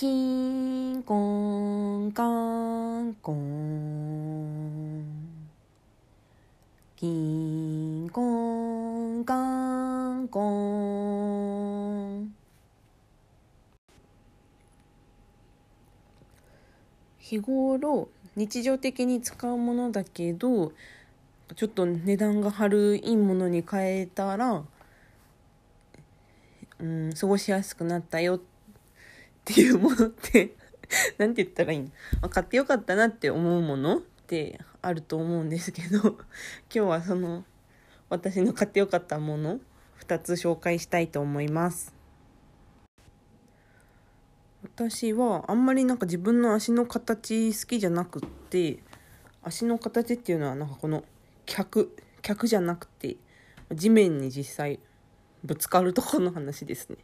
[0.00, 1.16] キンコ
[2.06, 5.02] ンカンコン
[6.94, 9.34] キンコンカ
[10.14, 10.40] ンコ
[12.22, 12.32] ン。
[17.18, 20.70] 日頃日常的に使うものだけど
[21.56, 24.62] ちょっと値段が張るいいものに変えたら、
[26.78, 28.57] うん、過ごしやすくなったよって
[29.48, 30.54] ていうものって
[31.16, 31.86] 何て言ったらいいの、
[32.20, 36.18] まあ、買ってよかったなって思うものってあると思うんですけど 今
[36.70, 37.44] 日はその
[38.10, 39.60] 私の買ってよかったもの
[40.00, 41.94] 2つ紹介したいと思います。
[44.62, 48.82] 私はあんまりなんか自分の足の形好きじゃなくって
[49.42, 51.04] 足の形っていうのはなんかこの
[51.46, 53.16] 脚脚じゃなくて
[53.72, 54.80] 地面に実際
[55.44, 56.96] ぶつかるところの話ですね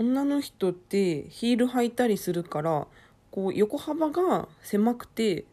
[0.00, 2.86] 女の人ってヒール履いたりするから
[3.30, 5.44] こう横幅が狭くて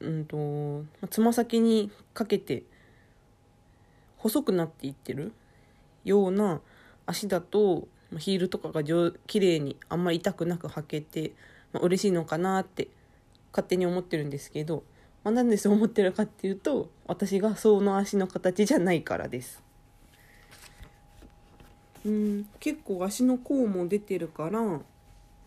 [0.00, 2.64] うんとつま先にかけて
[4.16, 5.32] 細くなっていってる
[6.04, 6.60] ような
[7.06, 7.86] 足だと
[8.18, 11.30] ヒールとかが綺麗にあんまり痛くなく履けて、
[11.72, 12.88] まあ、嬉しいのかなって
[13.52, 14.82] 勝手に思ってるんですけど
[15.22, 19.62] まあ、なんでそう思ってるかっていうと私がその足の形じゃないからです。
[22.04, 22.46] うん。
[22.58, 24.80] 結構足の甲も出てるから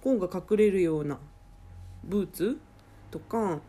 [0.02, 1.18] 甲が隠れるような
[2.04, 2.59] ブーツ
[3.12, 3.59] とか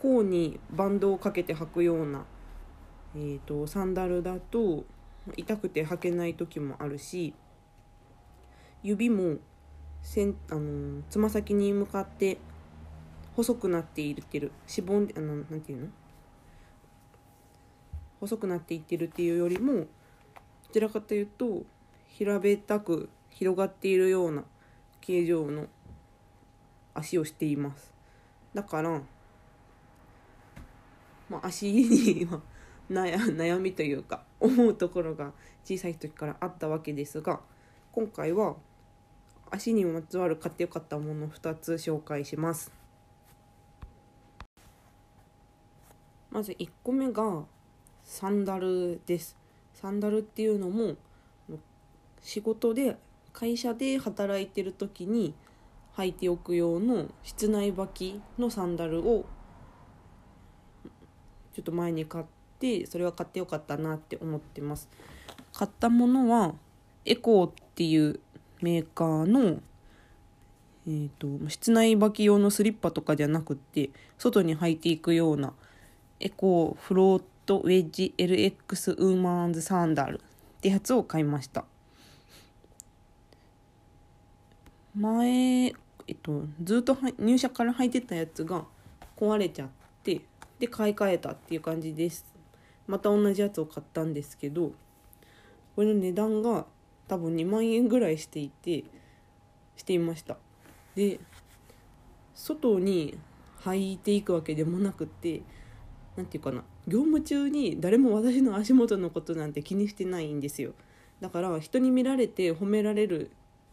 [0.00, 2.24] 甲にバンドをかけて履くような、
[3.16, 4.84] えーと、サンダルだと
[5.36, 7.34] 痛くて履けない時もあるし
[8.82, 9.36] 指も
[10.02, 12.38] せんあのつま先に向かって
[13.34, 15.88] 細くなっていってるしぼんであのなんていうの？
[18.20, 19.86] 細くなっていってるっていうよりもど
[20.72, 21.62] ちらかというと
[22.14, 24.44] 平べったく広がっているような
[25.00, 25.66] 形状の
[26.94, 27.92] 足をしています
[28.54, 29.02] だから
[31.28, 32.40] まあ、足には
[32.88, 35.32] 悩みというか思うところが
[35.64, 37.40] 小さい時からあったわけですが
[37.90, 38.54] 今回は
[39.50, 42.72] 足にまつわる買ってよかったもの2つ紹介します。
[46.30, 47.44] まず1個目が
[48.04, 49.36] サンダルです
[49.72, 50.96] サンダルっていうのも
[52.24, 52.96] 仕事で
[53.32, 55.34] 会社で働いてる時に
[55.96, 59.26] 履いておく用の室内履きのサンダルを
[61.54, 62.24] ちょっと前に買っ
[62.58, 64.88] てそれは買ってよかったなって思ってます。
[65.52, 66.54] 買ったものは
[67.04, 68.18] エコーっていう
[68.60, 69.60] メーカーの
[70.86, 75.54] えーと、室内履き用のスリッパとかじゃなくって外に履いていくような
[76.20, 81.64] エコーフロートウェッジ LX ウーマンズサンダルってやつを買いました。
[84.94, 85.72] 前、え
[86.12, 88.64] っと、ずっと入社から履いてたやつが
[89.16, 89.68] 壊れちゃっ
[90.02, 90.20] て
[90.58, 92.24] で買い替えたっていう感じです。
[92.86, 94.72] また同じやつを買ったんですけど
[95.74, 96.66] これの値段が
[97.08, 98.84] 多分2万円ぐらいしていて
[99.76, 100.36] していました。
[100.94, 101.18] で
[102.34, 103.18] 外に
[103.62, 105.42] 履いていくわけでもなくて
[106.16, 110.72] 何て言うかな業務中に誰も私の足元のことなんて気にしてないんですよ。
[111.20, 113.30] だから人に見られて褒められる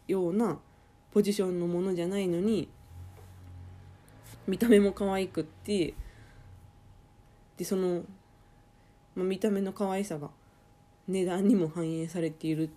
[0.08, 0.58] ような
[1.12, 2.68] ポジションのものじゃないのに
[4.46, 5.94] 見た目も可愛くって
[7.56, 8.02] でその、
[9.14, 10.30] まあ、見た目の可愛さが
[11.08, 12.70] 値段にも反映されている。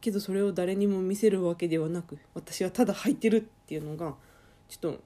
[0.00, 4.14] けどそれを誰にも見せるわけではなく私はただ履いてるっていうのが
[4.68, 5.00] ちょっと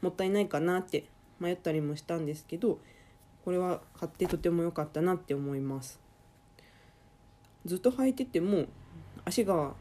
[0.00, 1.04] もったいないかなって
[1.38, 2.78] 迷ったりもしたんですけど
[3.44, 6.00] これは買ってとても良かったなって思います。
[7.64, 8.64] ずっと履いてても
[9.24, 9.74] 足が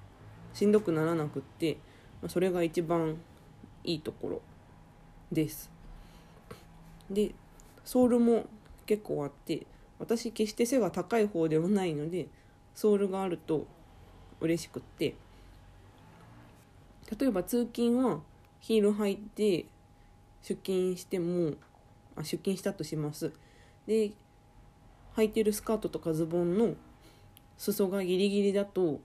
[0.58, 1.78] しんどくならなくって
[2.28, 3.18] それが一番
[3.84, 4.42] いいところ
[5.32, 5.70] です。
[7.12, 7.36] で
[7.86, 8.48] ソールも
[8.88, 9.68] 結構あって
[10.00, 12.26] 私決して背が高い方ではないので
[12.74, 13.68] ソールがあると
[14.42, 15.14] 嬉しくって。
[17.20, 18.22] 例えば通勤は
[18.60, 19.66] ヒール履いて
[20.42, 21.54] 出勤しても
[22.16, 23.32] あ出勤したとします。
[23.86, 24.10] で
[25.16, 26.74] 履いてるスカートとかズボンの
[27.60, 29.00] 裾がギリギリだと、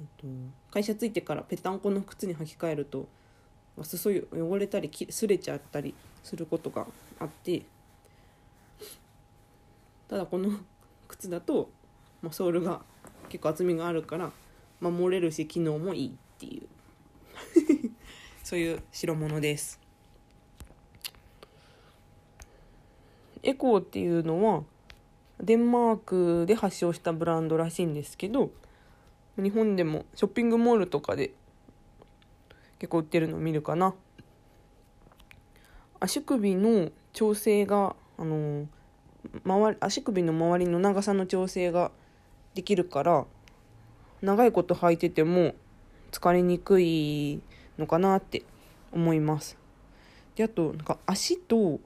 [0.00, 0.26] えっと、
[0.70, 3.06] 会社着いてからぺたんこの靴に履き替えると
[3.82, 6.86] 裾汚れたりすれちゃったりすることが
[7.18, 7.62] あって
[10.08, 10.50] ただこの
[11.06, 11.70] 靴だと、
[12.22, 12.80] まあ、ソールが
[13.28, 14.32] 結構厚みがあるから
[14.80, 16.66] 守れるし機能もいいっていう。
[18.42, 19.78] そういう代物です。
[23.42, 24.64] エコーっていうのは
[25.40, 28.50] デンマークで発祥したブランドらしいんですけど
[29.36, 31.32] 日本でもショッピングモールとかで
[32.78, 33.94] 結構売ってるの見るかな。
[36.00, 38.66] 足首の調整があの
[39.44, 41.90] 周り足首の周りの長さの調整が
[42.54, 43.26] できるから
[44.22, 45.54] 長いこと履いてても
[46.10, 47.40] 疲れにくい
[47.78, 48.44] のかなって
[48.92, 49.56] 思います。
[50.34, 51.80] であとなんか足と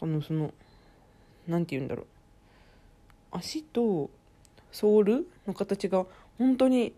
[0.00, 0.54] あのその
[1.46, 2.06] 何て言うんだろう。
[3.32, 4.10] 足と
[4.72, 6.04] ソールの形が
[6.38, 6.92] 本当に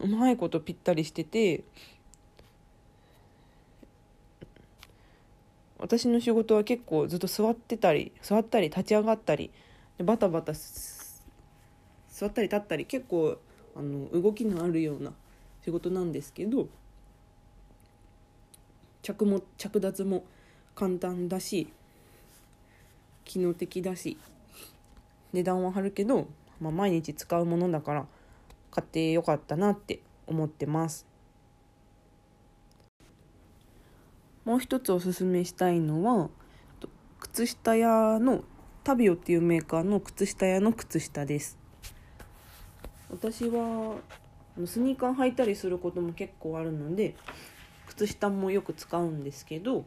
[0.00, 1.62] うまいことぴったりしてて
[5.78, 9.50] 私の仕事は結構ずっと座ってたり座ったり立ち上がったり
[10.02, 13.38] バタバタ座ったり立ったり結構
[13.76, 15.12] あの動きのあるような
[15.64, 16.68] 仕事なんですけど
[19.02, 20.24] 着も着脱も
[20.74, 21.68] 簡単だし
[23.24, 24.16] 機能的だし
[25.32, 26.28] 値段は張るけど、
[26.60, 28.06] まあ、毎日使うものだから
[28.70, 31.06] 買ってよかったなって思ってます。
[34.44, 36.28] もう一つおすすめしたいのは
[37.18, 38.44] 靴下屋の
[38.82, 41.58] タビオっていうメーカーの靴下屋の靴下です。
[43.10, 43.96] 私は
[44.66, 47.16] スニーカー履いたりすることも結構あるので
[47.86, 49.84] 靴下もよく使うんですけど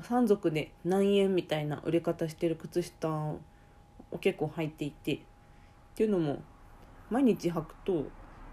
[0.00, 3.38] 3足で何円みたいな売れ方してる靴下を
[4.20, 5.22] 結構履いていて
[5.92, 6.42] っていうのも
[7.10, 8.06] 毎日履くと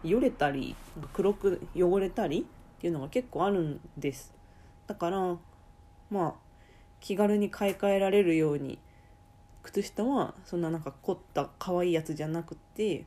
[0.03, 0.75] よれたり
[1.13, 2.45] 黒く汚れたり
[2.77, 4.33] っていうのが結構あるんです。
[4.87, 5.37] だから
[6.09, 6.33] まあ
[6.99, 8.79] 気軽に買い替えられるように
[9.63, 13.05] 靴下はそんななんか凝った可愛いやつじゃなくて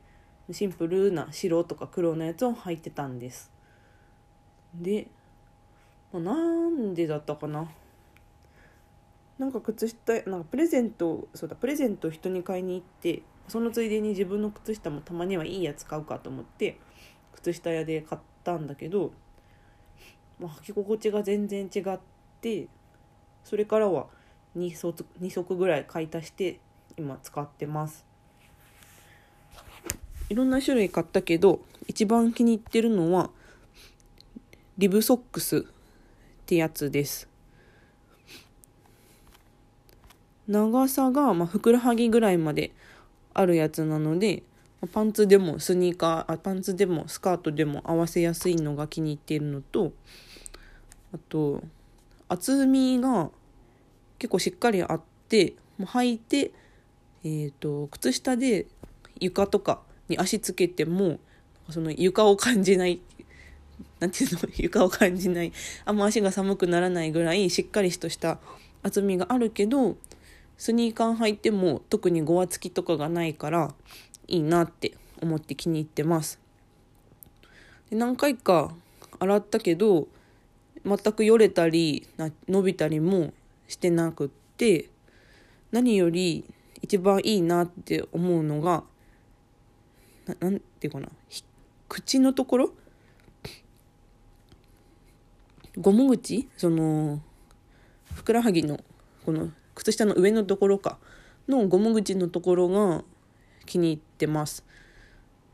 [0.51, 3.51] シンプルな白とか黒のやつを履いてたんです。
[4.75, 5.07] で、
[6.11, 7.69] まあ、なんでだったかな。
[9.39, 16.79] なんか靴下なんかプレゼントそうだプレゼントを人に買いに行ってそのついでに自分の靴下もたまにはいいやつ買うかと思って
[17.33, 19.11] 靴下屋で買ったんだけど、
[20.39, 21.99] まあ、履き心地が全然違っ
[22.41, 22.67] て
[23.43, 24.07] それからは
[24.57, 26.59] 2足 ,2 足ぐらい買い足して
[26.97, 28.05] 今使ってます。
[30.29, 33.29] いろんな種類買ったけど一番気に入ってるのは
[34.77, 35.61] リブソックスっ
[36.45, 37.27] てやつです。
[40.47, 42.71] 長さが、まあ、ふくらはぎぐらいまで
[43.33, 44.43] あるやつなので
[44.91, 49.93] パンツでもスニーカーあパンツでもスカートでも合わせやすいのが気に入っているのと
[51.13, 51.61] あと
[52.27, 53.29] 厚みが
[54.19, 56.51] 結構しっかりあってもう履いて、
[57.23, 58.67] えーと、靴下で
[59.19, 61.19] 床とかに足つけても
[61.69, 63.01] その床を感じない
[63.99, 65.53] なんていうの 床を感じない
[65.85, 68.39] あんま足が寒くならないぐらいしっかりとした
[68.81, 69.97] 厚みがあるけど
[70.57, 73.73] スニーカー履いても特にごわつきとかがないから
[74.27, 76.39] いいなって思って気に入ってます。
[77.89, 78.73] で何回か
[79.19, 80.07] 洗ったけど
[80.85, 82.07] 全くよれたり
[82.47, 83.33] 伸びたりも
[83.67, 84.89] してなくって
[85.71, 86.45] 何より
[86.81, 88.83] 一番いいなって思うのが
[90.25, 91.09] ななんていうかな。
[91.89, 92.73] 口のところ？
[95.77, 96.47] ゴム口？
[96.57, 97.21] その
[98.13, 98.79] ふくらはぎの
[99.25, 100.97] この靴下の上のところか
[101.47, 103.03] のゴム口のところが
[103.65, 104.65] 気に入ってます。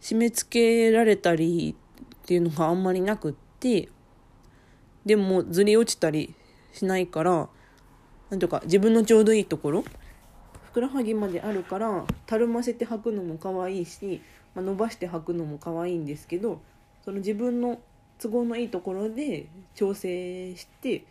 [0.02, 1.76] 締め付けられたり
[2.24, 3.90] っていうのがあんまりなくって
[5.06, 6.36] でもずり落ちたり
[6.74, 7.50] しないから
[8.30, 9.84] なんとか自分のちょうどいいところ
[10.66, 14.22] ふくらはぎまであるからたるませて履くのも可愛いし、
[14.54, 16.62] まあ、伸ばして履くのも可愛いんですけど
[17.04, 17.80] その自分の
[18.20, 21.06] 都合のいいところで調整して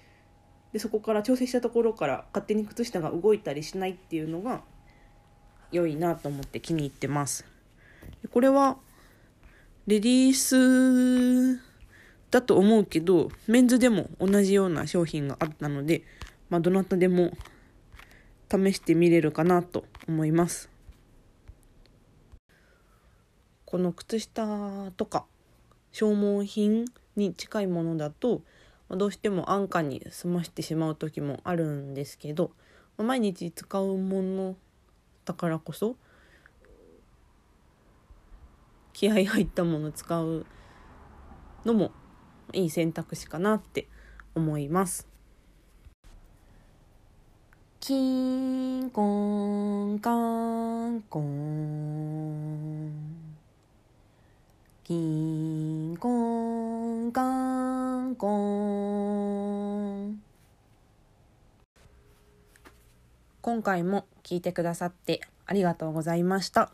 [0.73, 4.63] でそこから調整したところから勝手に靴下が動いたりしないっていうのが
[5.73, 7.45] 良いなと思って気に入ってます。
[8.31, 8.79] これは
[9.87, 11.61] レディース
[12.31, 16.03] だと思うけどメンズでも同じような商品があったので、
[16.51, 17.33] まあ、どなたでも
[18.51, 20.71] 試してみれるかなと思います。
[23.65, 25.27] この靴下とか
[25.93, 28.43] 消耗品に近いものだと
[28.91, 32.53] どうしても安価に済ましてしまう時もあるんですけど
[32.97, 34.57] 毎日使うもの
[35.25, 35.97] だからこそ
[38.93, 40.47] 気合入ったもの使う
[41.65, 41.93] のも
[42.53, 43.87] いい選択肢かなって
[44.35, 45.07] 思います。
[47.81, 49.03] キンコ
[49.87, 52.93] ンカンコン
[54.83, 57.58] キンコンカン
[58.19, 60.21] コン
[63.41, 66.71] 今回も聞いてくださってありがとうございました。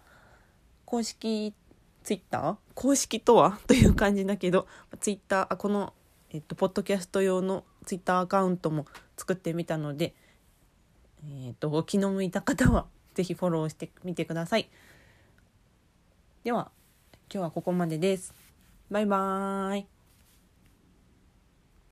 [0.87, 1.55] 公式
[2.03, 2.57] ツイッター？
[2.75, 3.59] 公式とは？
[3.67, 4.67] という感じだけど
[5.01, 5.93] ツイッターあこの、
[6.31, 8.87] えっと、ポッドキャスト用のツイッターアカウントも
[9.17, 10.15] 作ってみたので、
[11.47, 14.69] えっと、気の向いた方は是非フォローしてみてください。
[16.43, 16.71] では
[17.33, 18.35] 今日はここまでです。
[18.91, 19.94] バイバーイ。